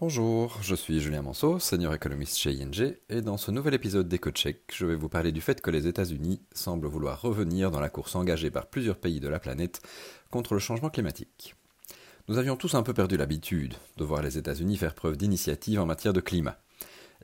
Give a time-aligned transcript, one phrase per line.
[0.00, 4.72] Bonjour, je suis Julien Manceau, senior économiste chez ING, et dans ce nouvel épisode d'EcoCheck,
[4.72, 8.16] je vais vous parler du fait que les États-Unis semblent vouloir revenir dans la course
[8.16, 9.82] engagée par plusieurs pays de la planète
[10.30, 11.54] contre le changement climatique.
[12.28, 15.84] Nous avions tous un peu perdu l'habitude de voir les États-Unis faire preuve d'initiative en
[15.84, 16.56] matière de climat.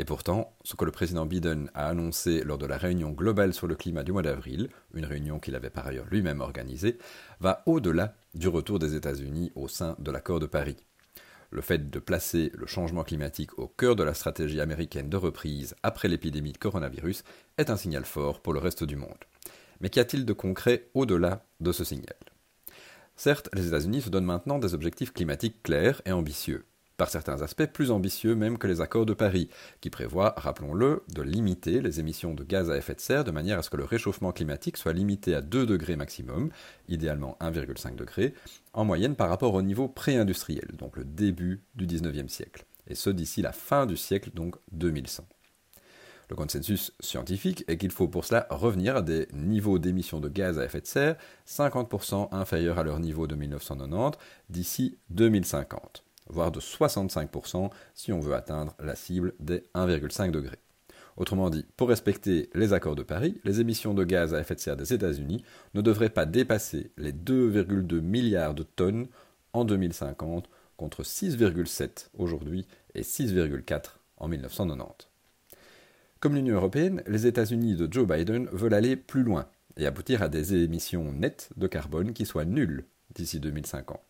[0.00, 3.68] Et pourtant, ce que le président Biden a annoncé lors de la réunion globale sur
[3.68, 6.98] le climat du mois d'avril, une réunion qu'il avait par ailleurs lui-même organisée,
[7.38, 10.76] va au-delà du retour des États-Unis au sein de l'accord de Paris.
[11.54, 15.76] Le fait de placer le changement climatique au cœur de la stratégie américaine de reprise
[15.84, 17.22] après l'épidémie de coronavirus
[17.58, 19.24] est un signal fort pour le reste du monde.
[19.80, 22.16] Mais qu'y a-t-il de concret au-delà de ce signal?
[23.14, 26.64] Certes, les États-Unis se donnent maintenant des objectifs climatiques clairs et ambitieux
[26.96, 29.48] par certains aspects plus ambitieux même que les accords de Paris,
[29.80, 33.58] qui prévoient, rappelons-le, de limiter les émissions de gaz à effet de serre de manière
[33.58, 36.50] à ce que le réchauffement climatique soit limité à 2 degrés maximum,
[36.88, 38.34] idéalement 1,5 degré,
[38.72, 43.10] en moyenne par rapport au niveau pré-industriel, donc le début du 19e siècle, et ce
[43.10, 45.26] d'ici la fin du siècle, donc 2100.
[46.30, 50.58] Le consensus scientifique est qu'il faut pour cela revenir à des niveaux d'émissions de gaz
[50.58, 56.60] à effet de serre 50% inférieurs à leur niveau de 1990 d'ici 2050 voire de
[56.60, 60.58] 65% si on veut atteindre la cible des 1,5 degrés.
[61.16, 64.60] Autrement dit, pour respecter les accords de Paris, les émissions de gaz à effet de
[64.60, 65.44] serre des États-Unis
[65.74, 69.06] ne devraient pas dépasser les 2,2 milliards de tonnes
[69.52, 75.08] en 2050 contre 6,7 aujourd'hui et 6,4 en 1990.
[76.18, 80.28] Comme l'Union européenne, les États-Unis de Joe Biden veulent aller plus loin et aboutir à
[80.28, 84.00] des émissions nettes de carbone qui soient nulles d'ici 2050.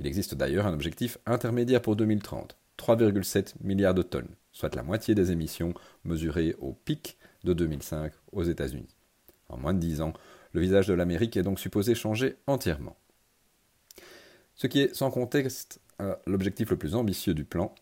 [0.00, 5.14] Il existe d'ailleurs un objectif intermédiaire pour 2030, 3,7 milliards de tonnes, soit la moitié
[5.14, 8.88] des émissions mesurées au pic de 2005 aux États-Unis.
[9.50, 10.14] En moins de 10 ans,
[10.52, 12.96] le visage de l'Amérique est donc supposé changer entièrement.
[14.54, 17.74] Ce qui est sans contexte euh, l'objectif le plus ambitieux du plan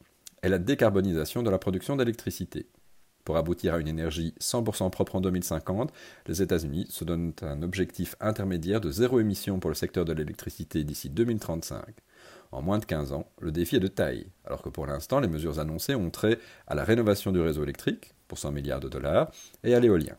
[0.43, 2.67] est la décarbonisation de la production d'électricité.
[3.29, 5.93] Pour aboutir à une énergie 100% propre en 2050,
[6.27, 10.83] les États-Unis se donnent un objectif intermédiaire de zéro émission pour le secteur de l'électricité
[10.83, 11.85] d'ici 2035.
[12.51, 15.29] En moins de 15 ans, le défi est de taille, alors que pour l'instant, les
[15.29, 19.31] mesures annoncées ont trait à la rénovation du réseau électrique, pour 100 milliards de dollars,
[19.65, 20.17] et à l'éolien.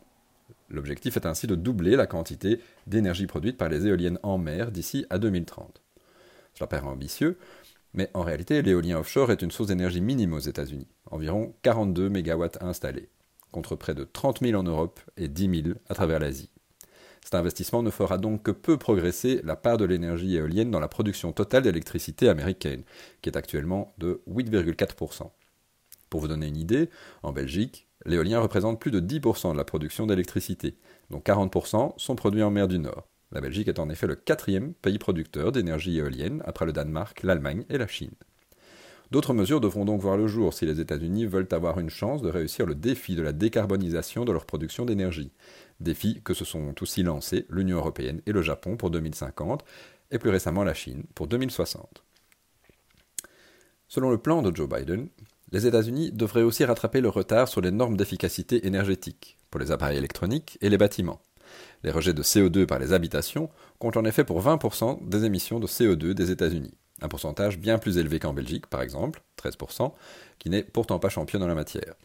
[0.70, 5.06] L'objectif est ainsi de doubler la quantité d'énergie produite par les éoliennes en mer d'ici
[5.10, 5.82] à 2030.
[6.54, 7.38] Cela paraît ambitieux,
[7.94, 12.46] mais en réalité, l'éolien offshore est une source d'énergie minime aux États-Unis, environ 42 MW
[12.62, 13.10] installés,
[13.52, 16.52] contre près de 30 000 en Europe et 10 000 à travers l'Asie.
[17.24, 20.88] Cet investissement ne fera donc que peu progresser la part de l'énergie éolienne dans la
[20.88, 22.84] production totale d'électricité américaine,
[23.22, 25.30] qui est actuellement de 8,4%.
[26.10, 26.90] Pour vous donner une idée,
[27.22, 30.76] en Belgique, l'éolien représente plus de 10% de la production d'électricité,
[31.10, 33.08] dont 40% sont produits en mer du Nord.
[33.32, 37.64] La Belgique est en effet le quatrième pays producteur d'énergie éolienne après le Danemark, l'Allemagne
[37.70, 38.16] et la Chine.
[39.12, 42.30] D'autres mesures devront donc voir le jour si les États-Unis veulent avoir une chance de
[42.30, 45.32] réussir le défi de la décarbonisation de leur production d'énergie.
[45.80, 49.64] Défi que se sont aussi lancés l'Union européenne et le Japon pour 2050,
[50.12, 52.04] et plus récemment la Chine pour 2060.
[53.88, 55.08] Selon le plan de Joe Biden,
[55.52, 59.98] les États-Unis devraient aussi rattraper le retard sur les normes d'efficacité énergétique pour les appareils
[59.98, 61.22] électroniques et les bâtiments.
[61.84, 63.50] Les rejets de CO2 par les habitations
[63.80, 67.98] comptent en effet pour 20% des émissions de CO2 des États-Unis un pourcentage bien plus
[67.98, 69.94] élevé qu'en Belgique, par exemple, 13%,
[70.38, 71.96] qui n'est pourtant pas champion dans la matière.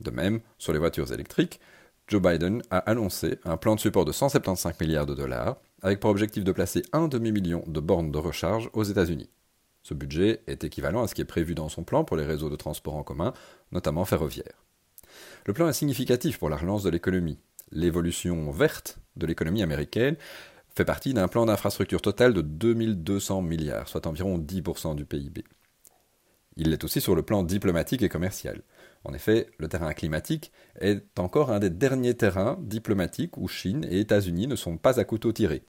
[0.00, 1.60] De même, sur les voitures électriques,
[2.08, 6.10] Joe Biden a annoncé un plan de support de 175 milliards de dollars, avec pour
[6.10, 9.30] objectif de placer un demi-million de bornes de recharge aux États-Unis.
[9.82, 12.50] Ce budget est équivalent à ce qui est prévu dans son plan pour les réseaux
[12.50, 13.32] de transport en commun,
[13.70, 14.64] notamment ferroviaires.
[15.46, 17.38] Le plan est significatif pour la relance de l'économie.
[17.70, 20.16] L'évolution verte de l'économie américaine
[20.76, 25.44] fait partie d'un plan d'infrastructure total de 2200 milliards, soit environ 10% du PIB.
[26.56, 28.62] Il l'est aussi sur le plan diplomatique et commercial.
[29.04, 34.00] En effet, le terrain climatique est encore un des derniers terrains diplomatiques où Chine et
[34.00, 35.62] États-Unis ne sont pas à couteau tiré.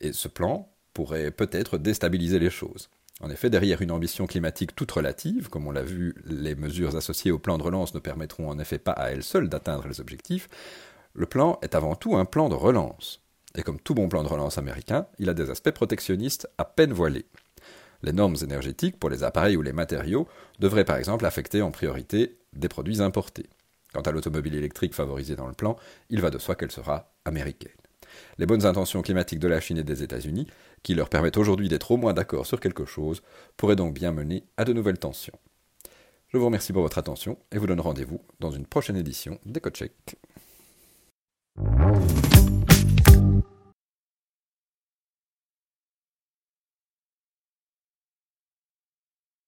[0.00, 2.90] Et ce plan pourrait peut-être déstabiliser les choses.
[3.20, 7.30] En effet, derrière une ambition climatique toute relative, comme on l'a vu, les mesures associées
[7.30, 10.48] au plan de relance ne permettront en effet pas à elles seules d'atteindre les objectifs,
[11.12, 13.23] le plan est avant tout un plan de relance.
[13.56, 16.92] Et comme tout bon plan de relance américain, il a des aspects protectionnistes à peine
[16.92, 17.26] voilés.
[18.02, 20.28] Les normes énergétiques pour les appareils ou les matériaux
[20.58, 23.46] devraient par exemple affecter en priorité des produits importés.
[23.92, 25.76] Quant à l'automobile électrique favorisée dans le plan,
[26.10, 27.70] il va de soi qu'elle sera américaine.
[28.38, 30.48] Les bonnes intentions climatiques de la Chine et des États-Unis,
[30.82, 33.22] qui leur permettent aujourd'hui d'être au moins d'accord sur quelque chose,
[33.56, 35.38] pourraient donc bien mener à de nouvelles tensions.
[36.28, 40.16] Je vous remercie pour votre attention et vous donne rendez-vous dans une prochaine édition d'EcoCheck.